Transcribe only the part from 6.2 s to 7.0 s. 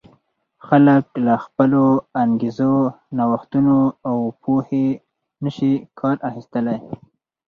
اخیستلای.